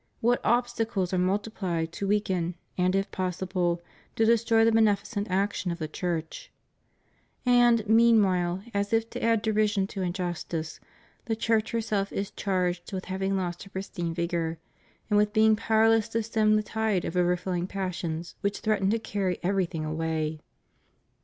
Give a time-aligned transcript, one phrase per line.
[0.19, 3.83] What obstacles are multiplied to weaken, and if possible
[4.15, 6.51] to destroy the beneficent action of the Church!
[7.45, 10.79] And, meanwhile, as if to add derision to injustice,
[11.25, 14.57] the Church herself is charged with having lost her pristine vigor,
[15.11, 18.97] and with being powerless to stem the tide of over flowing passions which threaten to
[18.97, 20.41] carry everything away.